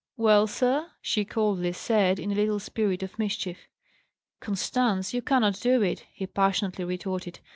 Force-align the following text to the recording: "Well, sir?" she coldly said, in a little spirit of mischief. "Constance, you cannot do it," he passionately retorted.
"Well, 0.17 0.47
sir?" 0.47 0.89
she 0.99 1.25
coldly 1.25 1.73
said, 1.73 2.17
in 2.17 2.31
a 2.31 2.33
little 2.33 2.57
spirit 2.57 3.03
of 3.03 3.19
mischief. 3.19 3.67
"Constance, 4.39 5.13
you 5.13 5.21
cannot 5.21 5.59
do 5.61 5.83
it," 5.83 6.07
he 6.11 6.25
passionately 6.25 6.85
retorted. 6.85 7.39